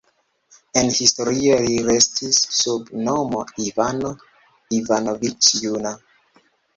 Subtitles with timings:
[0.79, 4.15] En historio li restis sub nomo "Ivano
[4.79, 5.93] Ivanoviĉ Juna".